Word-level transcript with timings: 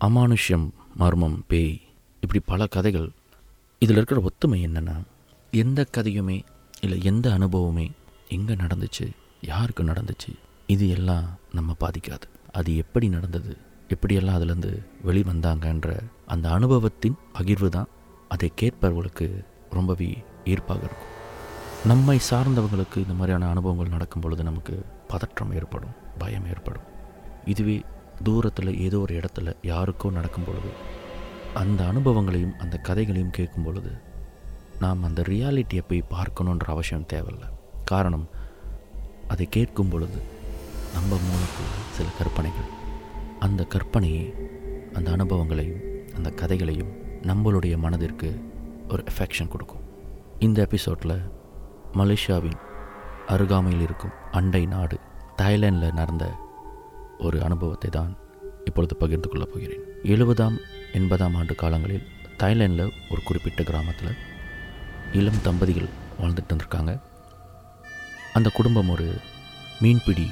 அமானுஷ்யம் 0.00 0.66
மர்மம் 0.94 1.44
பேய் 1.46 1.80
இப்படி 2.20 2.40
பல 2.46 2.66
கதைகள். 2.66 3.10
இதில் 3.78 3.96
இருக்கிற 3.96 4.20
ஒத்துமை 4.20 4.58
என்னென்னா 4.66 4.96
எந்த 5.52 5.86
கதையுமே 5.96 6.42
இல்லை 6.80 7.02
எந்த 7.02 7.32
அனுபவமே 7.32 7.90
எங்கே 8.28 8.54
நடந்துச்சு 8.54 9.06
யாருக்கு 9.40 9.84
நடந்துச்சு 9.84 10.32
இது 10.66 10.88
எல்லாம் 10.88 11.26
நம்ம 11.52 11.76
பாதிக்காது. 11.80 12.26
அது 12.52 12.76
எப்படி 12.76 13.08
நடந்தது 13.08 13.56
எப்படியெல்லாம் 13.88 14.38
அதுலேருந்து 14.38 14.72
வெளிவந்தாங்கன்ற 15.06 15.98
அந்த 16.26 16.50
அனுபவத்தின் 16.50 17.18
பகிர்வு 17.38 17.68
தான் 17.68 17.90
அதை 18.28 18.52
கேட்பவர்களுக்கு 18.62 19.28
ரொம்பவே 19.70 20.10
ஈர்ப்பாக 20.44 20.86
இருக்கும். 20.88 21.12
நம்மை 21.86 22.18
சார்ந்தவங்களுக்கு 22.30 22.96
இந்த 22.96 23.12
மாதிரியான 23.12 23.48
அனுபவங்கள் 23.48 23.88
நடக்கும் 23.88 24.22
பொழுது 24.22 24.42
நமக்கு 24.42 24.84
பதற்றம் 25.08 25.52
ஏற்படும் 25.52 25.96
பயம் 26.18 26.46
ஏற்படும். 26.46 26.82
இதுவே 27.44 27.84
தூரத்தில் 28.22 28.80
ஏதோ 28.80 28.98
ஒரு 28.98 29.14
இடத்துல 29.14 29.56
யாருக்கோ 29.62 30.10
நடக்கும் 30.10 30.44
பொழுது 30.44 30.68
அந்த 31.54 31.84
அனுபவங்களையும் 31.84 32.54
அந்த 32.58 32.76
கதைகளையும் 32.76 33.30
கேட்கும் 33.30 33.64
பொழுது 33.64 33.92
நாம் 34.80 35.02
அந்த 35.02 35.22
ரியாலிட்டியை 35.22 35.80
போய் 35.88 36.04
பார்க்கணுன்ற 36.10 36.64
அவசியம் 36.64 37.06
தேவையில்லை. 37.06 37.48
காரணம் 37.84 38.28
அதை 39.28 39.46
கேட்கும் 39.46 39.88
பொழுது 39.88 40.18
நம்ம 40.92 41.14
மூலக்குள்ள 41.14 41.74
சில 41.90 42.08
கற்பனைகள். 42.18 42.70
அந்த 43.40 43.66
கற்பனையை 43.68 44.34
அந்த 44.92 45.10
அனுபவங்களையும் 45.10 45.82
அந்த 46.16 46.30
கதைகளையும் 46.30 46.92
நம்மளுடைய 47.22 47.76
மனதிற்கு 47.76 48.40
ஒரு 48.88 49.04
எஃபெக்ஷன் 49.18 49.48
கொடுக்கும். 49.48 49.82
இந்த 50.38 50.62
எபிசோடில் 50.62 51.32
மலேசியாவின் 51.92 52.58
அருகாமையில் 53.26 53.80
இருக்கும் 53.80 54.10
அண்டை 54.30 54.66
நாடு 54.66 54.98
தாய்லாண்டில் 55.36 55.92
நடந்த 55.92 56.43
ஒரு 57.18 57.42
அனுபவத்தை 57.42 57.90
தான் 57.90 58.16
இப்பொழுது 58.64 58.96
பகிர்ந்து 58.96 59.28
கொள்ளப் 59.28 59.52
போகிறேன். 59.52 59.80
எழுபதாம் 60.02 60.56
எண்பதாம் 60.92 61.34
ஆண்டு 61.34 61.54
காலங்களில் 61.54 62.08
தாய்லாண்டில் 62.38 62.92
ஒரு 63.10 63.22
குறிப்பிட்ட 63.24 63.62
கிராமத்தில் 63.62 64.16
இளம் 65.12 65.42
தம்பதிகள் 65.42 65.88
வாழ்ந்துட்டு 66.20 66.52
வந்திருக்காங்க. 66.52 67.00
அந்த 68.32 68.50
குடும்பம் 68.50 68.88
ஒரு 68.88 69.20
மீன்பிடி 69.80 70.30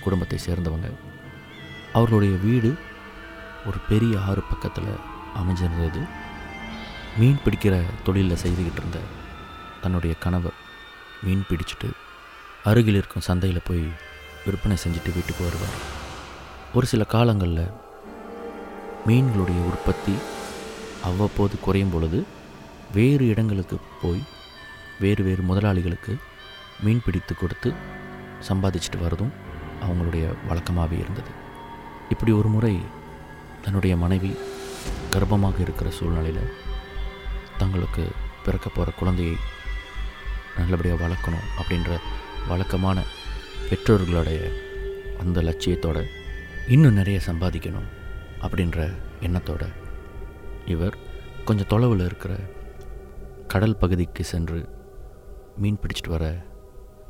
குடும்பத்தை 0.00 0.38
சேர்ந்தவங்க. 0.46 0.92
அவர்களுடைய 1.92 2.36
வீடு 2.36 2.74
ஒரு 3.66 3.78
பெரிய 3.88 4.20
ஆறு 4.20 4.42
பக்கத்தில் 4.42 4.84
அமைஞ்சிருந்தது. 5.34 6.08
மீன் 7.18 7.38
பிடிக்கிற 7.44 7.82
தொழிலில் 8.04 8.38
செய்துக்கிட்டு 8.42 8.76
இருந்த 8.76 8.98
தன்னுடைய 9.82 10.16
கணவர் 10.18 10.52
மீன் 11.22 11.44
பிடிச்சிட்டு 11.48 11.90
அருகில் 12.64 12.94
இருக்கும் 12.94 13.22
சந்தையில் 13.22 13.60
போய் 13.64 13.84
விற்பனை 14.46 14.76
செஞ்சுட்டு 14.84 15.14
வீட்டுக்கு 15.14 15.44
வருவார் 15.44 15.76
ஒரு 16.74 16.86
சில 16.86 17.04
காலங்களில் 17.04 17.72
மீன்களுடைய 19.06 19.60
உற்பத்தி 19.70 20.14
அவ்வப்போது 21.04 21.60
குறையும் 21.60 21.90
பொழுது 21.90 22.24
வேறு 22.92 23.26
இடங்களுக்கு 23.26 23.76
போய் 24.02 24.22
வேறு 25.00 25.22
வேறு 25.24 25.42
முதலாளிகளுக்கு 25.42 26.12
மீன் 26.82 27.02
பிடித்து 27.04 27.34
கொடுத்து 27.34 27.72
சம்பாதிச்சுட்டு 28.48 28.98
வரதும் 29.02 29.32
அவங்களுடைய 29.82 30.24
வழக்கமாகவே 30.48 30.96
இருந்தது. 30.98 31.30
இப்படி 32.08 32.32
ஒரு 32.32 32.48
முறை 32.48 32.74
தன்னுடைய 33.62 33.96
மனைவி 33.96 34.36
கர்ப்பமாக 35.12 35.60
இருக்கிற 35.60 35.90
சூழ்நிலையில் 35.90 36.52
தங்களுக்கு 37.58 38.04
பிறக்க 38.44 38.68
போகிற 38.68 38.96
குழந்தையை 38.98 39.36
நல்லபடியாக 40.58 41.00
வளர்க்கணும் 41.04 41.46
அப்படின்ற 41.58 41.90
வழக்கமான 42.48 42.98
பெற்றோர்களுடைய 43.70 44.50
அந்த 45.20 45.42
லட்சியத்தோட 45.42 46.04
இன்னும் 46.68 46.94
நிறைய 46.94 47.20
சம்பாதிக்கணும் 47.26 47.88
அப்படின்ற 48.40 48.92
எண்ணத்தோட 49.20 49.72
இவர் 50.66 50.96
கொஞ்சம் 51.44 51.66
தொலைவில் 51.68 52.04
இருக்கிற 52.04 52.34
கடல் 53.48 53.76
பகுதிக்கு 53.76 54.24
சென்று 54.24 54.68
மீன் 55.56 55.78
பிடிச்சிட்டு 55.82 56.08
வர 56.08 56.44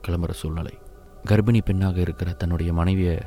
கிளம்புற 0.06 0.30
சூழ்நிலை. 0.30 0.78
கர்ப்பிணி 1.26 1.60
பெண்ணாக 1.64 2.00
இருக்கிற 2.00 2.32
தன்னுடைய 2.32 2.72
மனைவியை 2.72 3.18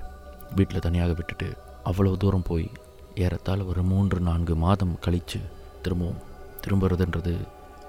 வீட்டில் 0.56 0.80
தனியாக 0.80 1.14
விட்டுட்டு 1.14 1.58
அவ்வளோ 1.86 2.18
தூரம் 2.18 2.42
போய் 2.42 2.72
ஏறத்தால் 3.16 3.66
ஒரு 3.66 3.84
மூன்று 3.84 4.20
நான்கு 4.20 4.56
மாதம் 4.56 5.00
கழித்து 5.00 5.40
திரும்பவும் 5.82 6.22
திரும்புறதுன்றது 6.68 7.36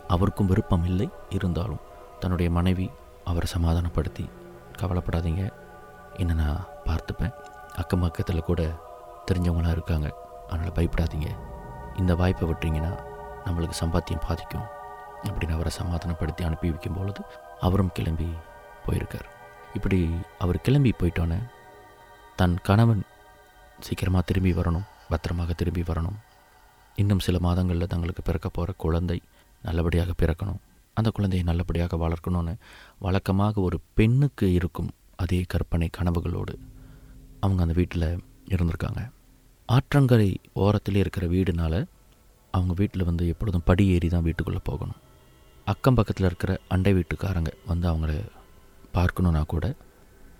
அவருக்கும் 0.08 0.47
விருப்பம் 0.47 0.84
இல்லை. 0.84 1.08
இருந்தாலும் 1.28 1.80
தன்னுடைய 2.20 2.50
மனைவி 2.50 2.91
அவரை 3.24 3.48
சமாதானப்படுத்தி 3.48 4.24
கவலைப்படாதீங்க. 4.80 5.52
என்ன 6.16 6.32
நான் 6.32 6.66
பார்த்துப்பேன். 6.84 7.32
அக்கம் 7.76 8.00
பக்கத்தில் 8.00 8.42
கூட 8.42 8.62
தெரிஞ்சவங்களாம் 9.32 9.70
இருக்காங்க. 9.70 10.14
அதனால் 10.48 10.72
பயப்படாதீங்க. 10.72 11.36
இந்த 11.96 12.14
வாய்ப்பை 12.14 12.48
விட்டுறீங்கன்னா 12.50 13.04
நம்மளுக்கு 13.44 13.72
சம்பாத்தியம் 13.80 14.26
பாதிக்கும். 14.28 14.78
அப்படின்னு 15.22 15.52
அவரை 15.52 15.72
சமாதானப்படுத்தி 15.72 16.44
அனுப்பி 16.44 16.68
வைக்கும் 16.68 16.94
பொழுது 16.94 17.22
அவரும் 17.60 17.91
கிளம்பி 17.92 18.28
போயிருக்கார். 18.86 19.28
இப்படி 19.74 20.10
அவர் 20.38 20.60
கிளம்பி 20.60 20.94
போயிட்டோன்னே 21.00 21.38
தன் 22.36 22.58
கணவன் 22.62 23.02
சீக்கிரமாக 23.80 24.24
திரும்பி 24.26 24.52
வரணும். 24.52 24.86
பத்திரமாக 25.08 25.52
திரும்பி 25.52 25.82
வரணும். 25.82 26.18
இன்னும் 26.97 27.18
சில 27.18 27.38
மாதங்களில் 27.41 27.86
தங்களுக்கு 27.86 28.22
பிறக்க 28.22 28.48
போகிற 28.48 28.74
குழந்தை 28.76 29.22
நல்லபடியாக 29.62 30.12
பிறக்கணும். 30.22 30.60
அந்த 31.00 31.12
குழந்தையை 31.18 31.44
நல்லபடியாக 31.50 31.98
வளர்க்கணும்னு 32.04 32.54
வழக்கமாக 33.06 33.60
ஒரு 33.68 33.78
பெண்ணுக்கு 33.98 34.48
இருக்கும் 34.58 34.90
அதே 35.22 35.40
கற்பனை 35.52 35.88
கனவுகளோடு 35.98 36.54
அவங்க 37.44 37.60
அந்த 37.66 37.74
வீட்டில் 37.78 38.06
இருந்திருக்காங்க. 38.54 39.00
ஆற்றங்கரை 39.68 40.30
ஓரத்திலே 40.62 41.02
இருக்கிற 41.04 41.24
வீடுனால 41.34 41.74
அவங்க 42.54 42.72
வீட்டில் 42.80 43.08
வந்து 43.08 43.24
எப்பொழுதும் 43.32 43.64
படி 43.68 43.84
ஏறி 43.94 44.08
தான் 44.14 44.24
வீட்டுக்குள்ளே 44.26 44.60
போகணும். 44.68 45.00
அக்கம் 45.66 45.98
பக்கத்தில் 45.98 46.26
இருக்கிற 46.28 46.52
அண்டை 46.74 46.92
வீட்டுக்காரங்க 46.96 47.50
வந்து 47.70 47.86
அவங்கள 47.90 48.12
பார்க்கணுன்னா 48.96 49.42
கூட 49.52 49.66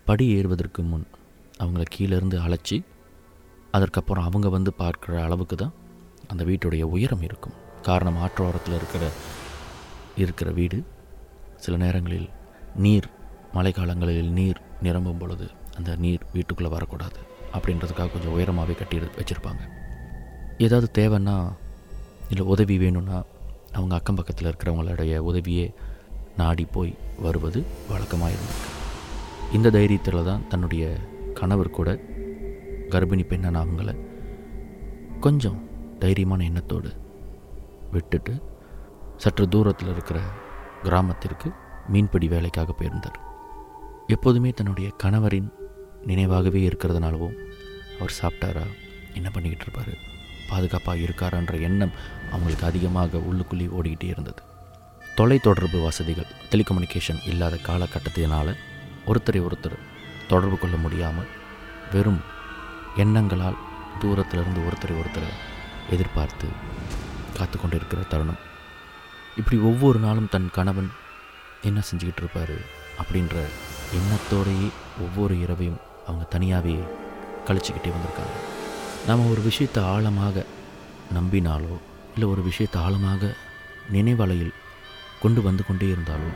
படி 0.09 0.25
ஏறுவதற்கு 0.37 0.83
முன் 0.91 1.07
அவங்கள 1.63 1.85
கீழேருந்து 1.95 2.39
அழைச்சி 2.47 2.77
அதற்கப்புறம் 3.77 4.27
அவங்க 4.29 4.49
வந்து 4.57 4.71
பார்க்குற 4.83 5.15
அளவுக்கு 5.27 5.57
தான் 5.63 5.75
அந்த 6.33 6.43
வீட்டுடைய 6.51 6.85
உயரம் 6.95 7.23
இருக்கும். 7.29 7.57
காரணம் 7.89 8.19
ஆற்றோரத்தில் 8.25 8.79
இருக்கிற 8.79 9.05
இருக்கிற 10.25 10.51
வீடு 10.59 10.79
சில 11.57 11.77
நேரங்களில் 11.77 12.29
நீர் 12.77 13.07
மழைக்காலங்களில் 13.55 14.31
நீர் 14.39 14.61
நிரம்பும் 14.83 15.19
பொழுது 15.19 15.47
அந்த 15.77 15.91
நீர் 15.97 16.23
வீட்டுக்குள்ளே 16.33 16.73
வரக்கூடாது 16.73 17.21
அப்படின்றதுக்காக 17.53 18.11
கொஞ்சம் 18.13 18.35
உயரமாகவே 18.37 18.75
கட்டி 18.75 18.99
வச்சுருப்பாங்க. 18.99 19.63
ஏதாவது 20.59 20.89
தேவைன்னா 20.99 21.37
இல்லை 22.29 22.47
உதவி 22.47 22.79
வேணும்னா 22.79 23.19
அவங்க 23.73 23.95
அக்கம் 23.95 24.15
பக்கத்தில் 24.15 24.49
இருக்கிறவங்களுடைய 24.51 25.17
உதவியே 25.31 25.67
நாடி 26.37 26.65
போய் 26.65 26.93
வருவது 27.23 27.61
வழக்கமாக 27.89 28.33
இருந்திருக்கு. 28.33 28.69
இந்த 29.57 29.71
தைரியத்தில் 29.71 30.25
தான் 30.25 30.47
தன்னுடைய 30.49 30.85
கணவர் 31.35 31.77
கூட 31.79 31.91
கர்ப்பிணி 32.93 33.25
பெண்ணான 33.31 33.61
அவங்கள 33.63 33.91
கொஞ்சம் 35.21 35.59
தைரியமான 36.01 36.45
எண்ணத்தோடு 36.45 36.91
விட்டுட்டு 37.93 38.35
சற்று 39.23 39.45
தூரத்தில் 39.55 39.91
இருக்கிற 39.95 40.19
கிராமத்திற்கு 40.85 41.49
மீன்பிடி 41.93 42.29
வேலைக்காக 42.35 42.73
போயிருந்தார். 42.73 43.19
எப்போதுமே 44.15 44.51
தன்னுடைய 44.59 44.89
கணவரின் 45.03 45.51
நினைவாகவே 46.11 46.61
இருக்கிறதுனாலவும் 46.69 47.37
அவர் 47.99 48.17
சாப்பிட்டாரா 48.21 48.65
என்ன 49.15 49.29
பண்ணிக்கிட்டு 49.35 49.67
இருப்பார் 49.67 49.93
பாதுகாப்பாக 50.51 51.05
இருக்காரான்ற 51.07 51.55
எண்ணம் 51.69 51.95
அவங்களுக்கு 52.31 52.67
அதிகமாக 52.71 53.21
உள்ளுக்குள்ளே 53.29 53.67
ஓடிக்கிட்டே 53.79 54.09
இருந்தது. 54.15 54.41
தொலைத்தொடர்பு 55.19 55.79
வசதிகள் 55.87 56.33
டெலிகம்யூனிகேஷன் 56.51 57.21
இல்லாத 57.31 57.55
காலகட்டத்தினால் 57.69 58.53
ஒருத்தரை 59.11 59.41
ஒருத்தர் 59.47 59.79
தொடர்பு 60.31 60.59
கொள்ள 60.59 60.77
முடியாமல் 60.85 61.31
வெறும் 61.93 62.21
எண்ணங்களால் 63.05 63.63
தூரத்திலிருந்து 64.03 64.61
ஒருத்தரை 64.69 64.97
ஒருத்தரை 65.01 65.31
எதிர்பார்த்து 65.95 66.49
காத்து 67.39 67.57
கொண்டிருக்கிற 67.59 68.03
தருணம். 68.13 68.41
இப்படி 69.37 69.57
ஒவ்வொரு 69.61 69.99
நாளும் 69.99 70.29
தன் 70.29 70.51
கணவன் 70.51 70.91
என்ன 71.63 71.83
செஞ்சுக்கிட்டு 71.89 72.23
இருப்பார் 72.23 72.57
அப்படின்ற 73.01 73.37
எண்ணத்தோடையே 73.99 74.69
ஒவ்வொரு 75.01 75.35
இரவையும் 75.35 75.81
அவங்க 76.07 76.25
தனியாகவே 76.25 76.75
கழிச்சுக்கிட்டே 77.47 77.91
வந்திருக்காங்க. 77.95 78.37
நாம் 79.07 79.31
ஒரு 79.31 79.43
விஷயத்தை 79.43 79.83
ஆழமாக 79.85 80.45
நம்பினாலோ 81.15 81.75
இல்லை 82.15 82.29
ஒரு 82.29 82.43
விஷயத்தை 82.43 82.83
ஆழமாக 82.83 83.37
நினைவலையில் 83.93 84.57
கொண்டு 85.21 85.43
வந்து 85.43 85.67
கொண்டே 85.67 85.87
இருந்தாலோ 85.87 86.31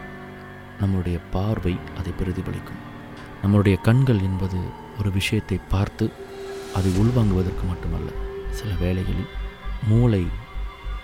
நம்மளுடைய 0.81 1.19
பார்வை 1.31 1.79
அதை 1.99 2.12
பிரதிபலிக்கும். 2.20 2.82
நம்மளுடைய 3.43 3.76
கண்கள் 3.81 4.20
என்பது 4.20 4.58
ஒரு 4.99 5.11
விஷயத்தை 5.11 5.58
பார்த்து 5.69 6.12
அதை 6.75 6.91
உள்வாங்குவதற்கு 6.93 7.64
மட்டுமல்ல 7.67 8.11
சில 8.50 8.70
வேளைகளில் 8.81 9.31
மூளை 9.88 10.26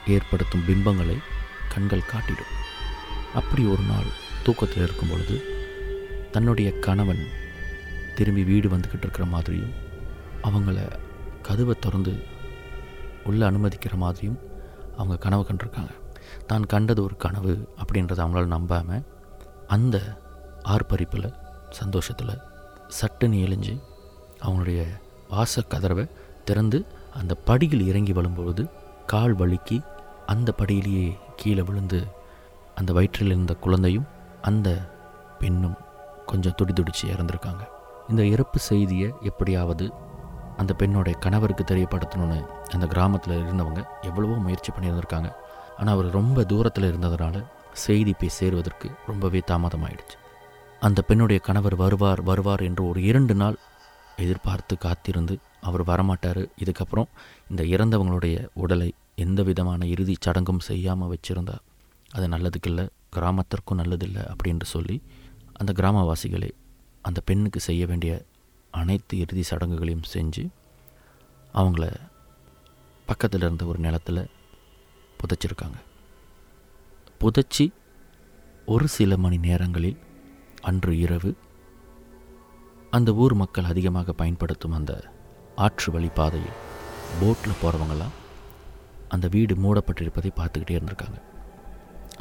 ஏற்படுத்தும் 0.06 0.64
பிம்பங்களை 0.68 1.16
கண்கள் 1.74 2.10
காட்டிடும். 2.12 2.52
அப்படி 3.38 3.62
ஒரு 3.74 3.84
நாள் 3.90 4.10
தூக்கத்தில் 4.44 4.84
இருக்கும் 4.86 5.10
பொழுது 5.12 5.36
தன்னுடைய 6.34 6.68
கணவன் 6.86 7.22
திரும்பி 8.16 8.42
வீடு 8.50 8.68
வந்துக்கிட்டு 8.68 9.06
இருக்கிற 9.06 9.24
மாதிரியும் 9.34 9.74
அவங்கள 10.46 10.78
கதவை 11.48 11.74
திறந்து 11.84 12.12
உள்ளே 13.28 13.44
அனுமதிக்கிற 13.46 13.94
மாதிரியும் 14.04 14.38
அவங்க 14.96 15.16
கனவு 15.24 15.42
கண்டிருக்காங்க. 15.48 15.92
தான் 16.50 16.66
கண்டது 16.72 17.00
ஒரு 17.06 17.16
கனவு 17.24 17.52
அப்படின்றத 17.80 18.20
அவங்களால 18.22 18.52
நம்பாமல் 18.54 19.06
அந்த 19.74 19.96
ஆர்ப்பரிப்பில் 20.74 21.34
சந்தோஷத்தில் 21.80 22.42
சட்டுன்னு 22.98 23.38
எழிஞ்சு 23.46 23.74
அவங்களுடைய 24.44 24.80
வாச 25.32 25.62
கதரவை 25.72 26.04
திறந்து 26.48 26.78
அந்த 27.20 27.32
படியில் 27.48 27.86
இறங்கி 27.90 28.12
வரும்பொழுது 28.18 28.62
கால் 29.12 29.34
வழுக்கி 29.40 29.78
அந்த 30.32 30.50
படியிலேயே 30.58 31.08
கீழே 31.36 31.62
விழுந்து 31.68 32.00
அந்த 32.78 32.90
வயிற்றில் 32.96 33.32
இருந்த 33.34 33.54
குழந்தையும் 33.64 34.06
அந்த 34.48 34.68
பெண்ணும் 35.40 35.76
கொஞ்சம் 36.30 36.54
துடி 36.58 36.72
துடிச்சு 36.72 37.04
இறந்துருக்காங்க. 37.12 37.62
இந்த 38.10 38.22
இறப்பு 38.34 38.58
செய்தியை 38.68 39.08
எப்படியாவது 39.30 39.86
அந்த 40.56 40.72
பெண்ணோடைய 40.78 41.16
கணவருக்கு 41.24 41.64
தெரியப்படுத்தணும்னு 41.64 42.38
அந்த 42.74 42.86
கிராமத்தில் 42.86 43.34
இருந்தவங்க 43.42 43.82
எவ்வளவோ 44.08 44.36
முயற்சி 44.46 44.70
பண்ணியிருந்திருக்காங்க. 44.72 45.30
ஆனால் 45.78 45.94
அவர் 45.94 46.08
ரொம்ப 46.18 46.44
தூரத்தில் 46.44 46.88
இருந்ததுனால 46.90 47.36
செய்தி 47.84 48.12
போய் 48.12 48.36
சேருவதற்கு 48.38 48.88
ரொம்பவே 49.06 49.40
தாமதமாயிடுச்சு. 49.50 50.16
அந்த 50.80 51.00
பெண்ணுடைய 51.08 51.40
கணவர் 51.48 51.76
வருவார் 51.82 52.22
வருவார் 52.22 52.62
என்று 52.68 52.82
ஒரு 52.88 53.00
இரண்டு 53.10 53.34
நாள் 53.34 53.56
எதிர்பார்த்து 54.16 54.74
காத்திருந்து 54.78 55.34
அவர் 55.68 55.84
வரமாட்டார். 55.84 56.42
இதுக்கப்புறம் 56.62 57.10
இந்த 57.50 57.62
இறந்தவங்களுடைய 57.74 58.36
உடலை 58.54 58.90
எந்த 59.20 59.42
விதமான 59.42 59.86
இறுதி 59.86 60.16
சடங்கும் 60.20 60.60
செய்யாமல் 60.60 61.10
வச்சுருந்தா 61.10 61.56
அது 62.10 62.26
நல்லதுக்கில்லை 62.28 62.84
கிராமத்திற்கும் 63.16 63.78
நல்லதில்லை 63.78 64.22
அப்படின்னு 64.32 64.64
சொல்லி 64.64 64.96
அந்த 65.52 65.72
கிராமவாசிகளே 65.72 66.50
அந்த 67.02 67.20
பெண்ணுக்கு 67.24 67.60
செய்ய 67.60 67.86
வேண்டிய 67.86 68.12
அனைத்து 68.74 69.18
இறுதி 69.18 69.42
சடங்குகளையும் 69.50 70.08
செஞ்சு 70.14 70.44
அவங்கள 71.54 71.84
பக்கத்தில் 73.08 73.40
இருந்த 73.40 73.64
ஒரு 73.64 73.78
நிலத்தில் 73.78 74.22
புதைச்சிருக்காங்க. 75.20 75.78
புதைச்சி 77.20 77.64
ஒரு 78.66 78.88
சில 78.88 79.16
மணி 79.16 79.38
நேரங்களில் 79.38 79.98
அன்று 80.60 80.98
இரவு 80.98 81.30
அந்த 82.90 83.10
ஊர் 83.14 83.34
மக்கள் 83.34 83.64
அதிகமாக 83.64 84.12
பயன்படுத்தும் 84.12 84.72
அந்த 84.72 84.92
ஆற்று 85.56 85.92
வழி 85.92 86.08
பாதையில் 86.08 86.58
போட்டில் 87.20 87.60
போகிறவங்களாம் 87.62 88.16
அந்த 89.14 89.26
வீடு 89.34 89.54
மூடப்பட்டிருப்பதை 89.64 90.30
பார்த்துக்கிட்டே 90.38 90.76
இருந்திருக்காங்க. 90.78 91.18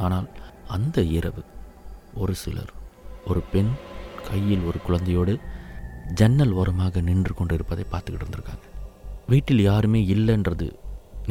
ஆனால் 0.06 0.28
அந்த 0.76 0.98
இரவு 1.18 1.42
ஒரு 2.24 2.34
சிலர் 2.42 2.74
ஒரு 3.30 3.42
பெண் 3.54 3.72
கையில் 4.28 4.68
ஒரு 4.70 4.80
குழந்தையோடு 4.88 5.34
ஜன்னல் 6.20 6.54
ஓரமாக 6.60 7.02
நின்று 7.08 7.34
கொண்டு 7.40 7.54
இருப்பதை 7.58 7.86
பார்த்துக்கிட்டு 7.92 8.26
இருந்திருக்காங்க. 8.26 8.66
வீட்டில் 9.32 9.62
யாருமே 9.70 10.00
இல்லைன்றது 10.16 10.68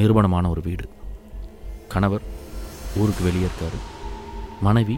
நிறுவனமான 0.00 0.44
ஒரு 0.54 0.62
வீடு. 0.68 0.86
கணவர் 1.92 2.24
ஊருக்கு 3.00 3.22
வெளியே 3.26 3.46
இருக்கார் 3.48 3.78
மனைவி 4.66 4.96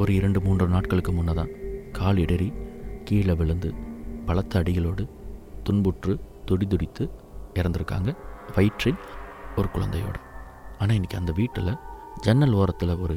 ஒரு 0.00 0.10
இரண்டு 0.18 0.38
மூன்று 0.46 0.66
நாட்களுக்கு 0.74 1.12
முன்னதான் 1.12 1.52
கால் 1.98 2.18
இடறி 2.24 2.48
கீழே 3.08 3.34
விழுந்து 3.40 3.70
பலத்த 4.28 4.60
அடிகளோடு 4.60 5.04
துன்புற்று 5.66 6.12
துடிதுடித்து 6.48 7.04
இறந்துருக்காங்க. 7.60 8.10
வயிற்றில் 8.56 9.00
ஒரு 9.60 9.68
குழந்தையோட. 9.74 10.16
ஆனால் 10.80 10.96
இன்றைக்கி 10.98 11.16
அந்த 11.20 11.32
வீட்டில் 11.40 11.78
ஜன்னல் 12.24 12.56
ஓரத்தில் 12.60 13.00
ஒரு 13.04 13.16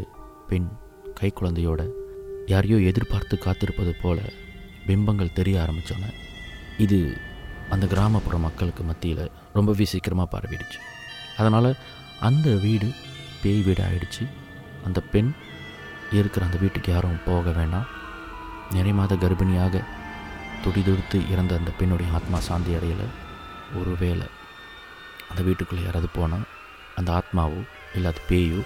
பெண் 0.50 0.70
கை 1.20 1.30
குழந்தையோட 1.36 1.82
யாரையோ 2.52 2.78
எதிர்பார்த்து 2.90 3.36
காத்திருப்பது 3.46 3.92
போல 4.02 4.20
பிம்பங்கள் 4.88 5.36
தெரிய 5.40 5.56
ஆரம்பித்தோன்னே 5.64 6.10
இது 6.86 7.00
அந்த 7.74 7.86
கிராமப்புற 7.94 8.36
மக்களுக்கு 8.46 8.84
மத்தியில் 8.84 9.24
ரொம்பவே 9.54 9.86
சீக்கிரமாக 9.92 10.32
பரவிடுச்சு. 10.34 10.80
அதனால் 11.38 11.70
அந்த 12.28 12.50
வீடு 12.66 12.88
பேய் 13.42 13.64
வீடு 13.68 13.82
ஆயிடுச்சு. 13.88 14.24
அந்த 14.88 15.00
பெண் 15.14 15.32
இருக்கிற 16.18 16.46
அந்த 16.46 16.58
வீட்டுக்கு 16.64 16.90
யாரும் 16.92 17.24
போக 17.26 17.50
வேணாம். 17.58 17.88
நிறை 18.76 18.94
மாத 19.00 19.16
கர்ப்பிணியாக 19.16 19.84
துடிதுடித்து 20.64 21.20
இறந்த 21.34 21.54
அந்த 21.60 21.72
பெண்ணுடைய 21.80 22.10
ஆத்மா 22.18 22.40
சாந்தி 22.48 22.74
அடையலை. 22.78 23.08
ஒருவேளை 23.80 24.28
அந்த 25.32 25.42
வீட்டுக்குள்ளே 25.48 25.84
யாராவது 25.86 26.10
போனால் 26.16 26.46
அந்த 27.00 27.10
ஆத்மாவோ 27.18 27.60
இல்லை 27.96 28.08
அது 28.12 28.22
பேயோ 28.30 28.62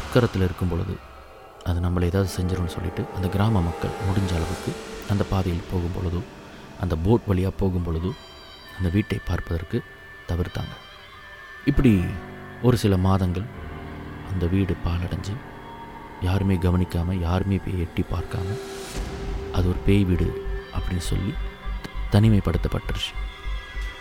உக்கரத்தில் 0.00 0.44
இருக்கும் 0.46 0.72
பொழுது 0.72 0.94
அது 1.68 1.78
நம்மளை 1.84 2.06
ஏதாவது 2.10 2.30
செஞ்சிடும்னு 2.36 2.74
சொல்லிட்டு 2.74 3.02
அந்த 3.16 3.26
கிராம 3.34 3.62
மக்கள் 3.68 3.96
முடிஞ்ச 4.08 4.30
அளவுக்கு 4.38 4.72
அந்த 5.12 5.22
பாதையில் 5.30 5.68
போகும் 5.70 5.94
பொழுதோ 5.96 6.20
அந்த 6.82 6.94
போட் 7.06 7.26
வழியாக 7.30 7.54
போகும் 7.60 7.86
பொழுதோ 7.86 8.10
அந்த 8.76 8.88
வீட்டை 8.96 9.18
பார்ப்பதற்கு 9.28 9.78
தவிர்த்தாங்க. 10.28 10.74
இப்படி 11.70 11.92
ஒரு 12.66 12.76
சில 12.82 12.96
மாதங்கள் 13.06 13.46
அந்த 14.30 14.44
வீடு 14.52 14.74
பாலடைஞ்சு 14.86 15.34
யாருமே 16.28 16.56
கவனிக்காமல் 16.64 17.22
யாருமே 17.26 17.56
போய் 17.64 17.82
எட்டி 17.84 18.02
பார்க்காம 18.12 18.48
அது 19.56 19.68
ஒரு 19.72 19.80
பேய் 19.86 20.06
வீடு 20.10 20.28
அப்படின்னு 20.76 21.04
சொல்லி 21.10 21.32
தனிமைப்படுத்தப்பட்டுருச்சு. 22.12 23.12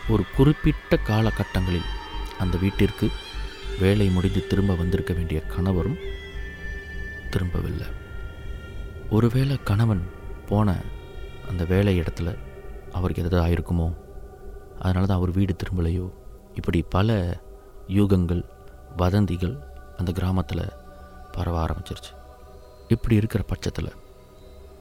ஒரு 0.10 0.24
குறிப்பிட்ட 0.36 0.96
காலகட்டங்களில் 0.96 1.90
அந்த 2.40 2.58
வீட்டிற்கு 2.58 3.10
வேலை 3.80 4.10
முடிந்து 4.10 4.48
திரும்ப 4.48 4.76
வந்திருக்க 4.76 5.14
வேண்டிய 5.14 5.42
கணவரும் 5.42 5.98
திரும்பவில்லை. 7.30 7.88
ஒருவேளை 9.10 9.60
கணவன் 9.64 10.04
போன 10.50 10.76
அந்த 11.50 11.66
வேலை 11.66 12.00
இடத்துல 12.00 12.38
அவருக்கு 12.92 13.24
எதாவது 13.24 13.42
ஆயிருக்குமோ? 13.48 13.98
அதனால 14.80 15.06
தான் 15.06 15.18
அவர் 15.18 15.32
வீடு 15.32 15.56
திரும்பலையோ? 15.56 16.12
இப்படி 16.56 16.86
பல 16.90 17.40
யூகங்கள் 17.88 18.44
வதந்திகள் 18.98 19.56
அந்த 19.98 20.12
கிராமத்தில் 20.12 20.74
பரவ 21.32 21.66
ஆரம்பிச்சிருச்சு. 21.66 22.14
இப்படி 22.88 23.16
இருக்கிற 23.16 23.44
பட்சத்தில் 23.44 23.92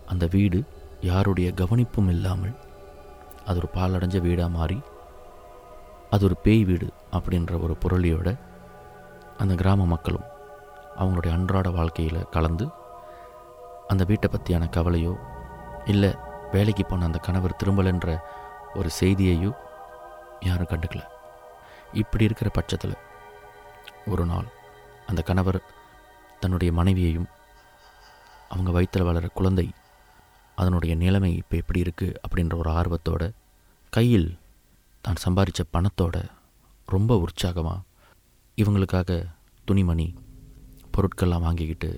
அந்த 0.07 0.29
வீடு 0.31 0.63
யாருடைய 1.01 1.53
கவனிப்பும் 1.57 2.09
இல்லாமல் 2.09 2.55
அது 3.45 3.57
ஒரு 3.57 3.69
பாலடைஞ்ச 3.75 4.21
வீடாக 4.21 4.49
மாறி 4.49 4.79
அது 6.11 6.25
ஒரு 6.25 6.37
பேய் 6.37 6.65
வீடு 6.65 6.93
அப்படின்ற 7.13 7.63
ஒரு 7.63 7.77
பொருளியோட 7.81 8.39
அந்த 9.37 9.55
கிராம 9.55 9.87
மக்களும் 9.87 10.25
அவங்களுடைய 10.97 11.33
அன்றாட 11.33 11.71
வாழ்க்கையில் 11.71 12.29
கலந்து 12.31 12.69
அந்த 13.87 14.05
வீட்டை 14.05 14.31
பற்றியான 14.33 14.71
கவலையோ 14.71 15.19
இல்லை 15.85 16.15
வேலைக்கு 16.53 16.87
போன 16.87 17.05
அந்த 17.05 17.19
கணவர் 17.19 17.57
திரும்பலைன்ற 17.65 18.19
ஒரு 18.75 18.91
செய்தியையோ 19.01 19.53
யாரும் 20.41 20.67
கண்டுக்கல. 20.67 21.03
இப்படி 21.93 22.25
இருக்கிற 22.25 22.51
பட்சத்தில் 22.51 22.97
ஒரு 24.07 24.27
நாள் 24.27 24.49
அந்த 25.07 25.23
கணவர் 25.23 25.63
தன்னுடைய 26.41 26.73
மனைவியையும் 26.73 27.29
அவங்க 28.49 28.71
வயிற்றில் 28.71 29.05
வளர 29.05 29.27
குழந்தை 29.27 29.69
அதனுடைய 30.55 30.95
நிலைமை 30.95 31.37
இப்போ 31.37 31.57
எப்படி 31.57 31.83
இருக்குது 31.83 32.15
அப்படின்ற 32.29 32.57
ஒரு 32.57 32.71
ஆர்வத்தோட 32.71 33.31
கையில் 33.91 34.39
தான் 35.09 35.23
சம்பாதிச்ச 35.25 35.61
பணத்தோட 35.75 36.17
ரொம்ப 36.89 37.13
உற்சாகமாக 37.25 37.85
இவங்களுக்காக 38.59 39.11
துணிமணி 39.69 40.07
பொருட்கள்லாம் 40.95 41.45
வாங்கிக்கிட்டு 41.45 41.91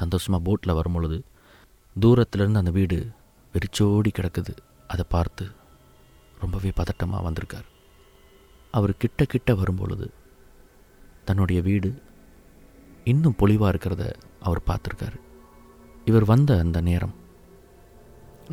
சந்தோஷமாக 0.00 0.44
போட்டில் 0.46 0.76
வரும்பொழுது 0.78 1.18
தூரத்துலேருந்து 1.96 2.60
அந்த 2.62 2.72
வீடு 2.78 2.98
வெறிச்சோடி 3.54 4.10
கிடக்குது. 4.18 4.54
அதை 4.92 5.04
பார்த்து 5.14 5.44
ரொம்பவே 6.42 6.70
பதட்டமாக 6.78 7.26
வந்திருக்கார். 7.26 7.66
அவர் 8.74 9.00
கிட்ட 9.02 9.24
கிட்ட 9.34 9.54
வரும்பொழுது 9.60 10.08
தன்னுடைய 11.28 11.60
வீடு 11.68 11.90
இன்னும் 13.12 13.38
பொலிவாக 13.42 13.72
இருக்கிறத 13.72 14.06
அவர் 14.46 14.66
பார்த்துருக்காரு. 14.70 15.18
இவர் 16.10 16.30
வந்த 16.32 16.52
அந்த 16.64 16.80
நேரம் 16.90 17.14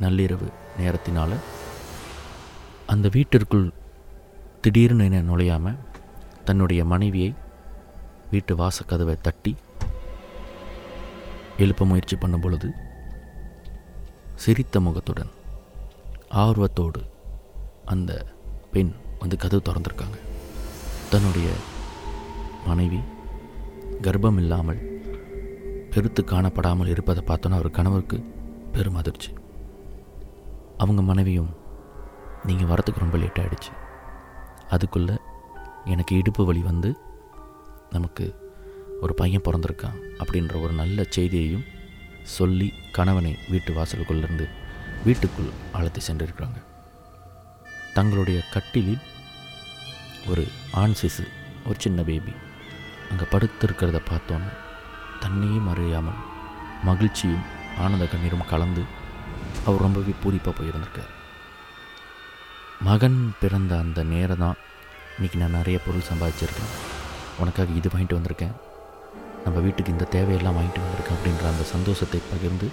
நள்ளிரவு 0.03 0.49
நேரத்தினால் 0.81 1.37
அந்த 2.91 3.09
வீட்டிற்குள் 3.13 3.65
திடீர்னு 4.61 5.03
என்ன 5.03 5.19
நுழையாமல் 5.21 5.77
தன்னுடைய 6.45 6.85
மனைவியை 6.85 7.33
வீட்டு 8.31 8.55
வாசக்கதவை 8.55 9.15
தட்டி 9.21 9.55
எழுப்ப 11.57 11.85
முயற்சி 11.85 12.15
பண்ணும் 12.15 12.41
பொழுது 12.41 12.71
சிரித்த 14.35 14.79
முகத்துடன் 14.79 15.31
ஆர்வத்தோடு 16.29 17.01
அந்த 17.85 18.11
பெண் 18.71 18.91
வந்து 19.19 19.37
கதவு 19.37 19.61
திறந்திருக்காங்க. 19.65 20.17
தன்னுடைய 21.09 21.49
மனைவி 22.65 22.99
கர்ப்பம் 24.01 24.35
இல்லாமல் 24.35 24.81
பெருத்து 25.89 26.23
காணப்படாமல் 26.23 26.91
இருப்பதை 26.95 27.23
பார்த்தோன்னா 27.27 27.57
அவர் 27.59 27.77
கணவருக்கு 27.79 28.17
பெரும் 28.71 28.95
அதிர்ச்சி. 28.95 29.31
அவங்க 30.77 31.01
மனைவியும் 31.01 31.51
நீங்கள் 32.47 32.67
வரத்துக்கு 32.67 32.99
ரொம்ப 32.99 33.17
லேட் 33.17 33.39
ஆகிடுச்சு 33.39 33.71
அதுக்குள்ளே 34.69 35.15
எனக்கு 35.85 36.15
இடுப்பு 36.15 36.45
வலி 36.45 36.61
வந்து 36.61 36.89
நமக்கு 37.89 38.25
ஒரு 39.01 39.13
பையன் 39.13 39.41
பிறந்திருக்கான் 39.41 39.99
அப்படின்ற 40.17 40.61
ஒரு 40.61 40.73
நல்ல 40.73 41.03
செய்தியையும் 41.09 41.67
சொல்லி 42.23 42.73
கணவனை 42.91 43.37
வீட்டு 43.49 43.73
வாசலுக்குள்ளேருந்து 43.73 44.47
வீட்டுக்குள் 45.05 45.51
அழைத்து 45.71 46.01
சென்றிருக்கிறாங்க. 46.07 46.59
தங்களுடைய 47.93 48.39
கட்டிலில் 48.53 49.05
ஒரு 50.27 50.47
ஆண் 50.71 50.97
சிசு 51.01 51.25
ஒரு 51.65 51.77
சின்ன 51.77 52.03
பேபி 52.03 52.33
அங்கே 53.11 53.25
படுத்திருக்கிறத 53.31 54.01
பார்த்தோன்னே 54.11 54.51
தண்ணியும் 55.21 55.69
அறியாமல் 55.69 56.19
மகிழ்ச்சியும் 56.83 57.47
ஆனந்த 57.77 58.05
கண்ணீரும் 58.05 58.49
கலந்து 58.49 58.83
அவர் 59.65 59.81
ரொம்பவே 59.81 60.13
பூரிப்பாக 60.23 60.53
போயிருந்திருக்கார். 60.59 61.13
மகன் 62.87 63.33
பிறந்த 63.39 63.77
அந்த 63.77 64.03
நேரம் 64.03 64.37
தான் 64.37 64.59
இன்றைக்கி 65.15 65.37
நான் 65.37 65.55
நிறைய 65.57 65.79
பொருள் 65.85 66.05
சம்பாதிச்சிருக்கேன். 66.09 66.69
உனக்காக 67.39 67.71
இது 67.71 67.89
வாங்கிட்டு 67.89 68.17
வந்திருக்கேன். 68.17 68.53
நம்ம 69.43 69.59
வீட்டுக்கு 69.59 69.91
இந்த 69.91 70.07
தேவையெல்லாம் 70.11 70.57
வாங்கிட்டு 70.57 70.83
வந்திருக்கேன் 70.83 71.17
அப்படின்ற 71.17 71.43
அந்த 71.49 71.63
சந்தோஷத்தை 71.63 72.21
பகிர்ந்து 72.29 72.67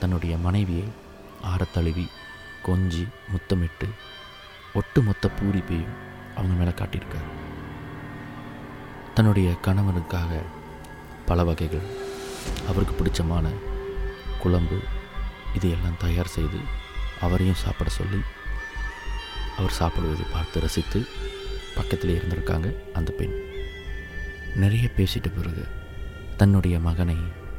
தன்னுடைய 0.00 0.36
மனைவியை 0.36 0.86
ஆரத்தழுவி 1.42 2.06
கொஞ்சி 2.66 3.04
முத்தமிட்டு 3.28 3.88
ஒட்டு 4.74 5.02
மொத்த 5.02 5.30
பூரிப்பையும் 5.38 5.94
அவங்க 6.34 6.54
மேலே 6.54 6.70
காட்டியிருக்கார். 6.70 7.30
தன்னுடைய 9.14 9.54
கணவனுக்காக 9.62 10.42
பல 11.26 11.44
வகைகள் 11.44 11.86
அவருக்கு 12.68 12.96
பிடிச்சமான 12.96 13.46
குழம்பு 14.42 14.80
இதையெல்லாம் 15.54 16.02
தயார் 16.04 16.34
செய்து 16.38 16.60
அவரையும் 17.20 17.62
சாப்பிட 17.64 17.90
சொல்லி 17.90 18.20
அவர் 19.58 19.76
சாப்பிடுவதை 19.78 20.26
பார்த்து 20.32 20.60
ரசித்து 20.60 21.00
பக்கத்தில் 21.74 22.14
இருந்திருக்காங்க 22.18 22.68
அந்த 22.92 23.10
பெண். 23.18 23.36
நிறைய 24.56 24.86
பேசிட்ட 24.96 25.28
பிறகு 25.36 25.64
தன்னுடைய 26.36 26.80
மகனை 26.80 27.16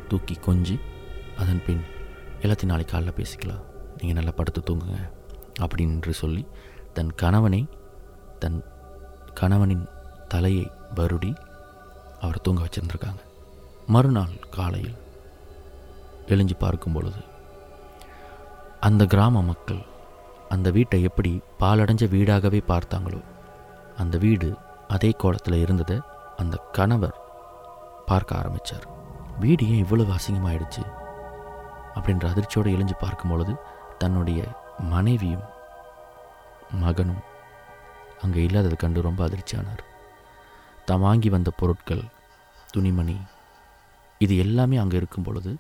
தூக்கி 0.08 0.38
கொஞ்சி 0.48 0.80
அதன் 1.38 1.64
பின் 1.66 1.84
எல்லாத்தையும் 2.42 2.72
நாளைக்கு 2.72 2.94
காலைல 2.94 3.12
பேசிக்கலாம். 3.20 3.64
நீங்கள் 3.98 4.18
நல்லா 4.18 4.34
படுத்து 4.36 4.62
தூங்குங்க 4.70 5.00
அப்படின்னு 5.62 6.14
சொல்லி 6.24 6.44
தன் 6.94 7.12
கணவனை 7.16 7.68
தன் 8.40 8.60
கணவனின் 9.34 9.86
தலையை 10.28 10.72
வருடி 10.96 11.32
அவர் 12.20 12.42
தூங்க 12.42 12.62
வச்சுருந்துருக்காங்க. 12.64 13.22
மறுநாள் 13.88 14.36
காலையில் 14.50 14.98
எழிஞ்சு 16.28 16.56
பார்க்கும் 16.60 16.94
பொழுது 16.94 17.22
அந்த 18.80 19.06
கிராம 19.06 19.42
மக்கள் 19.44 19.82
அந்த 20.54 20.72
வீட்டை 20.72 21.02
எப்படி 21.10 21.32
பாலடைஞ்ச 21.60 22.04
வீடாகவே 22.14 22.60
பார்த்தாங்களோ 22.68 23.22
அந்த 23.98 24.18
வீடு 24.18 24.48
அதே 24.88 25.12
கோலத்தில் 25.18 25.62
இருந்ததை 25.62 25.98
அந்த 26.38 26.56
கணவர் 26.72 27.18
பார்க்க 28.06 28.36
ஆரம்பித்தார் 28.36 28.86
வீடு 29.40 29.64
ஏன் 29.68 29.84
இவ்வளவு 29.84 30.12
அசிங்கமாயிடுச்சு? 30.14 30.84
அப்படின்ற 31.96 32.26
அதிர்ச்சியோடு 32.34 32.74
எழிஞ்சு 32.76 32.96
பார்க்கும் 33.00 33.32
பொழுது 33.32 33.54
தன்னுடைய 33.98 34.42
மனைவியும் 34.94 35.48
மகனும் 36.84 37.22
அங்கே 38.22 38.44
இல்லாததை 38.44 38.76
கண்டு 38.78 39.02
ரொம்ப 39.02 39.22
அதிர்ச்சியானார். 39.28 39.84
தான் 40.86 41.00
வாங்கி 41.00 41.30
வந்த 41.30 41.50
பொருட்கள் 41.60 42.04
துணிமணி 42.74 43.18
இது 44.22 44.34
எல்லாமே 44.38 44.78
அங்கே 44.78 44.98
இருக்கும் 44.98 45.24
பொழுது 45.24 45.52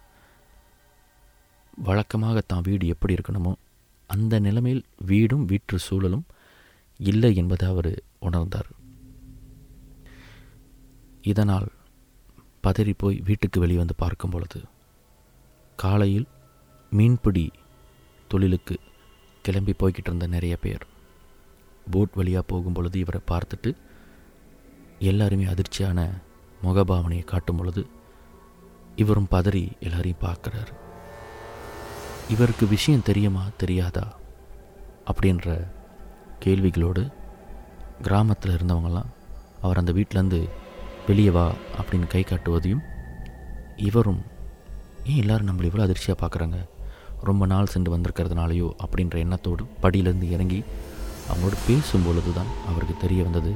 வழக்கமாக 1.87 2.41
தான் 2.47 2.65
வீடு 2.67 2.87
எப்படி 2.87 3.15
இருக்கணுமோ 3.15 3.53
அந்த 4.13 4.33
நிலைமையில் 4.45 4.83
வீடும் 5.09 5.45
வீற்று 5.45 5.77
சூழலும் 5.87 6.25
இல்லை 6.99 7.31
என்பதை 7.41 7.65
அவர் 7.73 7.91
உணர்ந்தார். 8.27 8.69
இதனால் 11.31 11.67
பதறி 12.65 12.93
போய் 12.97 13.17
வீட்டுக்கு 13.27 13.57
வெளிவந்து 13.63 13.95
பார்க்கும் 14.01 14.33
பொழுது 14.33 14.59
காலையில் 15.79 16.27
மீன்பிடி 16.91 17.45
தொழிலுக்கு 18.27 18.75
கிளம்பி 19.45 19.73
போய்கிட்டு 19.79 20.09
இருந்த 20.09 20.27
நிறைய 20.33 20.55
பேர் 20.63 20.83
போட் 21.91 22.17
வழியாக 22.19 22.43
போகும் 22.47 22.75
பொழுது 22.77 22.97
இவரை 23.03 23.21
பார்த்துட்டு 23.31 23.71
எல்லாருமே 25.09 25.45
அதிர்ச்சியான 25.53 25.99
முகபாவனையை 26.63 27.25
காட்டும் 27.25 27.59
பொழுது 27.59 27.83
இவரும் 28.95 29.31
பதறி 29.31 29.63
எல்லாரையும் 29.79 30.23
பார்க்குறாரு. 30.25 30.73
இவருக்கு 32.31 32.67
விஷயம் 32.67 33.03
தெரியுமா 33.03 33.43
தெரியாதா? 33.57 34.03
அப்படின்ற 35.09 35.47
கேள்விகளோடு 36.43 37.01
கிராமத்தில் 38.01 38.53
இருந்தவங்களாம் 38.57 39.09
அவர் 39.61 39.77
அந்த 39.77 39.91
வீட்டிலேருந்து 39.91 40.39
வெளியே 41.07 41.29
வா 41.29 41.45
அப்படின்னு 41.79 42.07
கை 42.07 42.23
காட்டுவதையும் 42.23 42.83
இவரும் 43.87 44.21
ஏன் 45.05 45.17
எல்லோரும் 45.17 45.47
நம்மளை 45.47 45.67
இவ்வளோ 45.69 45.85
அதிர்ச்சியாக 45.85 46.19
பார்க்குறாங்க 46.21 46.57
ரொம்ப 47.23 47.45
நாள் 47.45 47.65
சென்று 47.65 47.97
வந்திருக்கிறதுனாலையோ 47.97 48.69
அப்படின்ற 48.83 49.17
எண்ணத்தோடு 49.17 49.63
படியிலேருந்து 49.81 50.29
இறங்கி 50.29 50.63
அவங்களோடு 51.29 51.59
பேசும் 51.67 52.05
பொழுது 52.05 52.33
தான் 52.33 52.53
அவருக்கு 52.67 52.95
தெரிய 52.97 53.23
வந்தது 53.23 53.51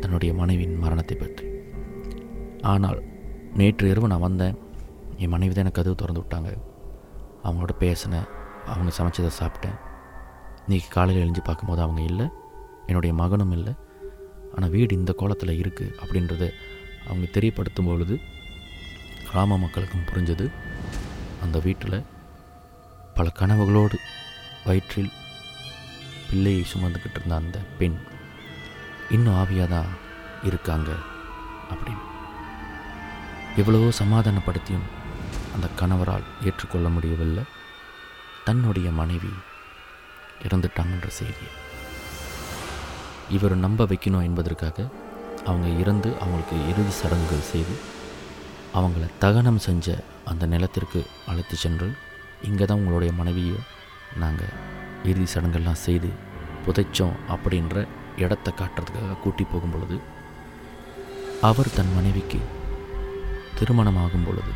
தன்னுடைய 0.00 0.34
மனைவியின் 0.34 0.78
மரணத்தை 0.78 1.16
பற்றி. 1.16 1.46
ஆனால் 2.62 3.02
நேற்று 3.54 3.90
இரவு 3.90 4.08
நான் 4.08 4.26
வந்தேன். 4.28 4.56
என் 5.16 5.28
மனைவி 5.28 5.54
தான் 5.54 5.64
எனக்கு 5.64 5.82
கதவு 5.82 5.94
திறந்து 5.94 6.22
விட்டாங்க. 6.22 6.50
அவங்களோட 7.46 7.74
பேசினேன் 7.82 8.28
அவங்க 8.72 8.92
சமைச்சதை 8.98 9.30
சாப்பிட்டேன். 9.40 9.76
இன்றைக்கி 10.64 10.88
காலையில் 10.94 11.22
எழுஞ்சி 11.24 11.42
பார்க்கும்போது 11.44 11.82
அவங்க 11.84 12.02
இல்லை 12.10 12.26
என்னுடைய 12.88 13.12
மகனும் 13.20 13.54
இல்லை. 13.56 13.72
ஆனால் 14.54 14.72
வீடு 14.74 14.92
இந்த 15.00 15.12
கோலத்தில் 15.20 15.58
இருக்குது 15.62 15.94
அப்படின்றத 16.02 16.44
அவங்க 17.08 17.26
தெரியப்படுத்தும் 17.36 17.88
பொழுது 17.90 18.14
கிராம 19.28 19.58
மக்களுக்கும் 19.64 20.08
புரிஞ்சது. 20.10 20.46
அந்த 21.44 21.56
வீட்டில் 21.66 21.98
பல 23.18 23.28
கனவுகளோடு 23.40 23.96
வயிற்றில் 24.66 25.12
பிள்ளையை 26.28 26.62
சுமந்துக்கிட்டு 26.72 27.18
இருந்த 27.18 27.34
அந்த 27.42 27.58
பெண் 27.78 27.98
இன்னும் 29.14 29.38
ஆவியாக 29.42 29.68
தான் 29.74 29.90
இருக்காங்க 30.48 30.90
அப்படின்னு. 31.72 32.04
எவ்வளவோ 33.60 33.88
சமாதானப்படுத்தியும் 34.02 34.86
அந்த 35.56 35.68
கணவரால் 35.80 36.26
ஏற்றுக்கொள்ள 36.46 36.88
முடியவில்லை. 36.88 37.44
தன்னுடைய 38.46 38.88
மனைவி 39.00 39.30
இறந்துட்டாங்கன்ற 40.46 41.08
செய்தியை. 41.20 41.52
இவர் 43.34 43.54
நம்ப 43.62 43.84
வைக்கணும் 43.90 44.26
என்பதற்காக 44.28 44.78
அவங்க 45.46 45.68
இறந்து 45.82 46.10
அவங்களுக்கு 46.22 46.56
இறுதி 46.70 46.92
சடங்குகள் 46.98 47.48
செய்து 47.52 47.74
அவங்கள 48.78 49.04
தகனம் 49.24 49.60
செஞ்ச 49.66 49.86
அந்த 50.30 50.44
நிலத்திற்கு 50.52 51.00
அழைத்து 51.30 51.56
சென்று 51.56 51.88
இங்கே 52.48 52.64
தான் 52.64 52.80
உங்களுடைய 52.80 53.12
மனைவியை 53.12 53.58
நாங்கள் 54.22 54.52
இறுதி 55.04 55.26
சடங்கெல்லாம் 55.34 55.84
செய்து 55.86 56.10
புதைச்சோம் 56.66 57.16
அப்படின்ற 57.34 57.76
இடத்த 58.24 58.50
காட்டுறதுக்காக 58.50 59.18
கூட்டி 59.24 59.44
போகும் 59.44 59.74
பொழுது 59.74 59.96
அவர் 61.40 61.74
தன் 61.74 61.92
மனைவிக்கு 61.96 62.40
திருமணமாகும் 63.58 64.26
பொழுது 64.26 64.52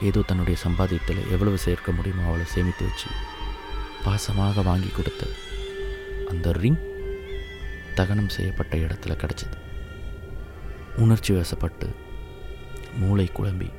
ஏதோ 0.00 0.20
தன்னுடைய 0.20 0.60
சம்பாதியத்தில் 0.64 1.30
எவ்வளவு 1.30 1.58
சேர்க்க 1.58 1.92
முடியுமோ 1.92 2.26
அவளை 2.26 2.46
சேமித்து 2.46 2.84
வச்சு 2.84 3.08
பாசமாக 4.04 4.64
வாங்கி 4.64 4.88
கொடுத்த 4.88 5.26
அந்த 6.28 6.52
ரிங் 6.52 6.82
தகனம் 7.94 8.28
செய்யப்பட்ட 8.28 8.76
இடத்துல 8.76 9.14
கிடச்சிது. 9.22 9.56
உணர்ச்சி 10.96 11.34
வசப்பட்டு 11.34 11.88
மூளை 12.98 13.30
குழம்பி 13.34 13.70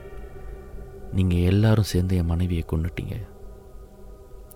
நீங்கள் 1.11 1.47
எல்லாரும் 1.51 1.91
சேர்ந்து 1.91 2.15
என் 2.15 2.25
மனைவியை 2.25 2.65
கொண்டுட்டீங்க 2.67 3.27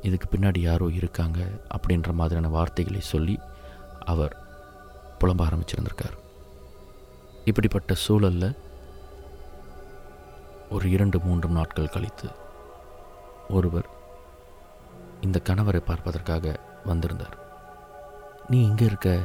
இதுக்கு 0.01 0.37
பின்னாடி 0.37 0.59
யாரோ 0.59 0.87
இருக்காங்க 0.87 1.39
அப்படின்ற 1.77 2.11
மாதிரியான 2.11 2.47
வார்த்தைகளை 2.47 3.01
சொல்லி 3.01 3.39
அவர் 3.99 4.35
புலம்ப 5.19 5.41
ஆரம்பிச்சிருந்திருக்கார். 5.47 6.17
இப்படிப்பட்ட 7.45 7.93
சூழலில் 7.93 8.55
ஒரு 10.69 10.91
இரண்டு 10.91 11.19
மூன்று 11.19 11.49
நாட்கள் 11.49 11.89
கழித்து 11.89 12.29
ஒருவர் 13.49 13.87
இந்த 15.21 15.41
கணவரை 15.43 15.77
பார்ப்பதற்காக 15.77 16.59
வந்திருந்தார். 16.85 17.37
நீ 18.47 18.63
இங்கே 18.63 18.85
இருக்க. 18.85 19.19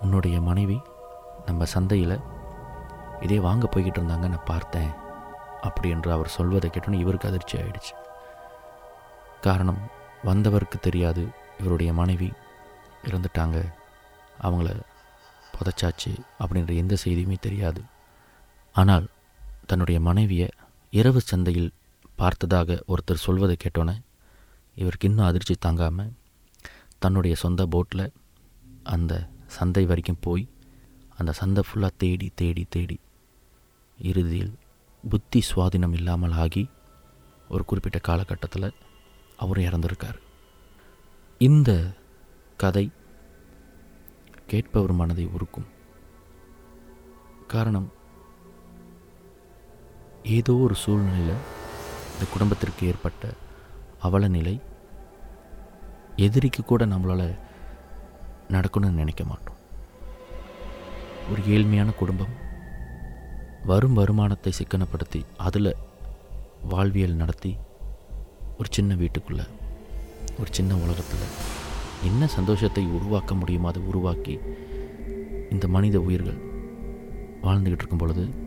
உன்னுடைய 0.00 0.40
மனைவி 0.40 0.80
நம்ம 1.46 1.64
சந்தையில் 1.64 2.20
இதே 3.20 3.38
வாங்க 3.38 3.68
போய்கிட்டு 3.76 3.98
இருந்தாங்க. 3.98 4.28
நான் 4.28 4.44
பார்த்தேன். 4.44 4.90
அப்படி 5.62 5.88
என்று 5.88 6.12
அவர் 6.12 6.28
சொல்வதை 6.28 6.70
கேட்டோன்னு 6.70 6.98
இவருக்கு 6.98 7.28
அதிர்ச்சி 7.28 7.58
ஆயிடுச்சு. 7.58 7.94
காரணம் 9.40 9.78
வந்தவருக்கு 10.24 10.78
தெரியாது. 10.78 11.28
இவருடைய 11.58 11.92
மனைவி 11.92 12.32
இறந்துட்டாங்க. 13.04 13.72
அவங்கள 14.42 14.80
புதைச்சாச்சு 15.54 16.14
அப்படின்ற 16.40 16.76
எந்த 16.76 16.96
செய்தியுமே 17.04 17.36
தெரியாது. 17.40 17.82
ஆனால் 18.72 19.06
தன்னுடைய 19.66 20.00
மனைவியை 20.00 20.48
இரவு 20.90 21.20
சந்தையில் 21.20 21.70
பார்த்ததாக 22.16 22.84
ஒருத்தர் 22.88 23.14
சொல்வதை 23.14 23.56
கேட்டோன்னே 23.64 24.02
இவருக்கு 24.74 25.08
இன்னும் 25.08 25.26
அதிர்ச்சி 25.26 25.54
தாங்காமல் 25.54 26.12
தன்னுடைய 26.98 27.36
சொந்த 27.36 27.66
போட்டில் 27.66 28.12
அந்த 28.82 29.28
சந்தை 29.46 29.84
வரைக்கும் 29.84 30.16
போய் 30.20 30.48
அந்த 31.16 31.32
சந்தை 31.32 31.62
ஃபுல்லாக 31.66 31.90
தேடி 31.96 32.32
தேடி 32.34 32.66
தேடி 32.68 33.00
இறுதியில் 33.98 34.54
புத்தி 35.10 35.42
சுவாதீனம் 35.54 35.92
இல்லாமல் 35.92 36.32
ஆகி 36.32 36.70
ஒரு 37.48 37.64
குறிப்பிட்ட 37.64 37.98
காலகட்டத்தில் 37.98 38.74
அவர் 39.36 39.58
இறந்திருக்கார். 39.58 40.18
இந்த 41.38 41.92
கதை 42.56 42.90
கேட்பவர் 44.46 44.92
மனதை 44.92 45.26
உருக்கும் 45.26 45.66
காரணம் 47.46 47.92
ஏதோ 50.26 50.54
ஒரு 50.54 50.74
சூழ்நிலையில் 50.74 51.42
இந்த 52.12 52.30
குடும்பத்திற்கு 52.32 52.86
ஏற்பட்ட 52.86 53.34
அவல 53.98 54.28
நிலை 54.28 54.60
எதிரிக்கு 56.16 56.64
கூட 56.64 56.86
நம்மளால் 56.86 57.38
நடக்கணும்னு 58.48 58.90
நினைக்க 58.90 59.24
மாட்டோம். 59.24 59.56
ஒரு 61.30 61.42
ஏழ்மையான 61.42 61.94
குடும்பம் 61.94 62.34
வரும் 63.64 63.92
வருமானத்தை 63.92 64.52
சிக்கனப்படுத்தி 64.58 65.24
அதில் 65.36 65.76
வாழ்வியல் 66.68 67.14
நடத்தி 67.14 67.56
ஒரு 68.58 68.68
சின்ன 68.70 68.94
வீட்டுக்குள்ளே 68.94 69.42
ஒரு 70.38 70.48
சின்ன 70.50 70.74
உலகத்தில் 70.74 71.54
என்ன 72.04 72.26
சந்தோஷத்தை 72.26 72.86
உருவாக்க 72.86 73.34
முடியுமோ 73.34 73.68
அதை 73.68 73.82
உருவாக்கி 73.82 74.40
இந்த 75.50 75.68
மனித 75.68 76.00
உயிர்கள் 76.00 76.38
வாழ்ந்துக்கிட்டு 77.42 77.78
இருக்கும் 77.78 77.98
பொழுது 77.98 78.45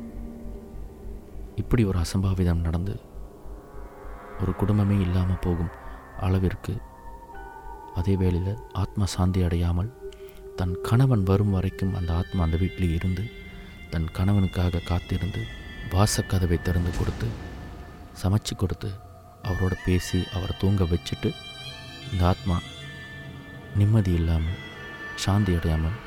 இப்படி 1.60 1.84
ஒரு 1.86 1.98
அசம்பாவிதம் 2.00 2.62
நடந்து 2.62 2.94
ஒரு 4.40 4.52
குடும்பமே 4.56 4.98
இல்லாமல் 5.00 5.42
போகும் 5.42 5.74
அளவிற்கு 6.20 6.74
அதே 7.96 8.14
வேளையில் 8.16 8.62
ஆத்மா 8.74 9.06
சாந்தி 9.06 9.42
அடையாமல் 9.44 9.90
தன் 10.56 10.76
கணவன் 10.82 11.24
வரும் 11.24 11.54
வரைக்கும் 11.54 11.96
அந்த 11.96 12.12
ஆத்மா 12.14 12.42
அந்த 12.44 12.58
வீட்டில் 12.58 12.96
இருந்து 12.96 13.24
தன் 13.90 14.08
கணவனுக்காக 14.18 14.84
காத்திருந்து 14.88 15.42
வாசக்கதவை 15.94 16.58
திறந்து 16.62 16.92
கொடுத்து 16.98 17.28
சமைச்சு 18.24 18.56
கொடுத்து 18.56 18.90
அவரோட 19.44 19.74
பேசி 19.86 20.20
அவரை 20.34 20.56
தூங்க 20.60 20.84
வச்சுட்டு 20.84 21.30
இந்த 22.12 22.24
ஆத்மா 22.26 22.58
நிம்மதி 23.76 24.14
இல்லாமல் 24.14 24.60
சாந்தி 25.16 25.54
அடையாமல் 25.56 25.98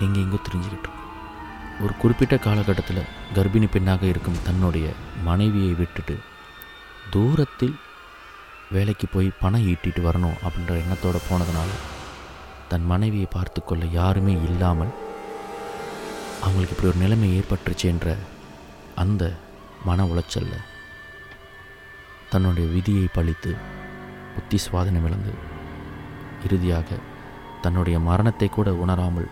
எங்கெங்கோ 0.00 0.40
தெரிஞ்சுக்கிட்டு 0.42 0.90
ஒரு 1.80 1.92
குறிப்பிட்ட 1.96 2.34
காலகட்டத்தில் 2.38 3.02
கர்ப்பிணி 3.34 3.66
பெண்ணாக 3.66 4.02
இருக்கும் 4.06 4.42
தன்னுடைய 4.44 4.86
மனைவியை 5.24 5.72
விட்டுட்டு 5.74 6.16
தூரத்தில் 7.10 7.76
வேலைக்கு 8.72 9.06
போய் 9.06 9.38
பணம் 9.40 9.66
ஈட்டிட்டு 9.66 10.00
வரணும் 10.00 10.36
அப்படின்ற 10.42 10.74
எண்ணத்தோடு 10.76 11.20
போனதுனால 11.28 11.70
தன் 12.68 12.84
மனைவியை 12.84 13.28
பார்த்து 13.30 13.60
கொள்ள 13.62 13.84
யாருமே 13.92 14.34
இல்லாமல் 14.48 14.92
அவங்களுக்கு 16.42 16.74
இப்படி 16.74 16.90
ஒரு 16.90 17.00
நிலைமை 17.00 17.30
ஏற்பட்டுருச்சுன்ற 17.38 18.10
அந்த 18.96 19.24
மன 19.84 20.04
உளைச்சலில் 20.04 20.66
தன்னுடைய 22.30 22.66
விதியை 22.68 23.06
பழித்து 23.12 23.52
புத்தி 24.34 24.58
சுவாதனம் 24.58 25.06
இழந்து 25.06 25.32
இறுதியாக 26.44 26.98
தன்னுடைய 27.62 27.96
மரணத்தை 28.00 28.48
கூட 28.48 28.70
உணராமல் 28.74 29.28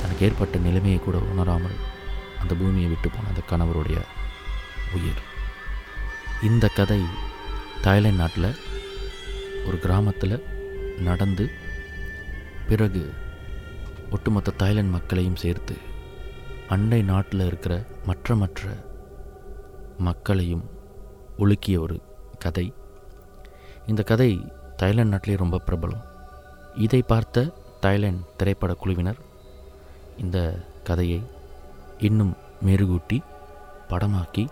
தனக்கு 0.00 0.24
ஏற்பட்ட 0.26 0.58
நிலைமையை 0.58 1.00
கூட 1.00 1.18
உணராமல் 1.32 1.76
அந்த 2.40 2.54
பூமியை 2.54 2.88
விட்டு 2.88 3.08
போன 3.10 3.28
அந்த 3.28 3.42
கணவருடைய 3.50 3.98
உயிர். 4.96 5.22
இந்த 6.42 6.68
கதை 6.78 7.00
தாய்லாந்து 7.80 8.20
நாட்டில் 8.20 8.50
ஒரு 9.66 9.78
கிராமத்தில் 9.78 10.44
நடந்து 10.98 11.44
பிறகு 12.68 13.02
ஒட்டுமொத்த 14.10 14.56
தாய்லாந்து 14.56 14.96
மக்களையும் 14.96 15.40
சேர்த்து 15.42 15.74
அண்டை 16.68 17.02
நாட்டில் 17.02 17.46
இருக்கிற 17.46 17.74
மற்ற 18.06 18.34
மற்ற 18.34 18.68
மக்களையும் 19.98 20.64
ஒழுக்கிய 21.38 21.78
ஒரு 21.78 21.96
கதை. 22.38 22.66
இந்த 23.86 24.02
கதை 24.02 24.30
தாய்லாந்து 24.76 25.10
நாட்டிலே 25.10 25.36
ரொம்ப 25.36 25.60
பிரபலம். 25.66 26.04
இதை 26.74 27.02
பார்த்த 27.02 27.50
தாய்லாந்து 27.80 28.30
திரைப்பட 28.36 28.74
குழுவினர் 28.74 29.20
இந்த 30.24 30.38
கதையை 30.88 31.20
இன்னும் 32.08 32.34
மெருகூட்டி 32.66 33.18
படமாக்கி 33.90 34.44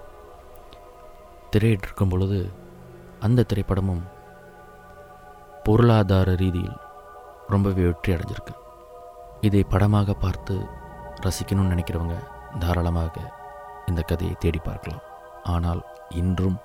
திரையிட்டிருக்கும் 1.53 2.13
பொழுது 2.13 2.39
அந்த 3.27 3.45
திரைப்படமும் 3.51 4.03
பொருளாதார 5.67 6.35
ரீதியில் 6.43 6.79
ரொம்பவே 7.53 7.83
வெற்றி 7.87 8.11
அடைஞ்சிருக்கு. 8.15 8.55
இதை 9.47 9.63
படமாக 9.73 10.15
பார்த்து 10.25 10.55
ரசிக்கணும்னு 11.25 11.73
நினைக்கிறவங்க 11.75 12.17
தாராளமாக 12.63 13.15
இந்த 13.91 14.01
கதையை 14.11 14.35
தேடி 14.39 14.61
பார்க்கலாம். 14.69 15.05
ஆனால் 15.55 15.81
இன்றும் 16.21 16.59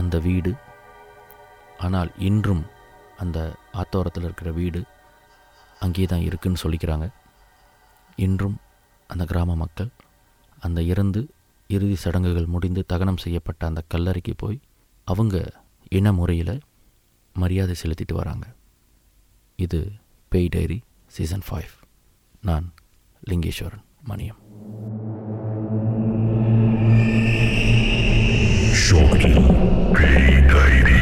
அந்த 0.00 0.18
வீடு 0.28 0.52
ஆனால் 1.86 2.10
இன்றும் 2.28 2.62
அந்த 3.22 3.38
ஆத்தோரத்தில் 3.80 4.26
இருக்கிற 4.28 4.50
வீடு 4.60 4.80
அங்கே 5.84 6.06
தான் 6.12 6.26
இருக்குன்னு 6.28 6.62
சொல்லிக்கிறாங்க. 6.64 7.06
இன்றும் 8.16 8.56
அந்த 9.06 9.24
கிராம 9.24 9.56
மக்கள் 9.56 9.88
அந்த 10.58 10.82
இறந்து 10.82 11.28
இறுதி 11.68 11.94
சடங்குகள் 11.94 12.46
முடிந்து 12.46 12.84
தகனம் 12.88 13.16
செய்யப்பட்ட 13.16 13.66
அந்த 13.66 13.82
கல்லறைக்கு 13.94 14.32
போய் 14.36 14.60
அவங்க 15.04 15.52
இன 15.90 16.12
முறையில் 16.12 16.60
மரியாதை 17.34 17.74
செலுத்திட்டு 17.82 18.12
வராங்க. 18.12 18.46
இது 19.56 19.92
பேய் 20.28 20.48
டைரி 20.48 20.82
சீசன் 21.06 21.42
ஃபைவ். 21.50 21.72
நான் 22.40 22.72
Lingeswaran 23.30 23.84
Maniam. 24.08 24.40
Shorty, 28.88 29.32
Pay 29.92 30.26
Diary. 30.52 31.01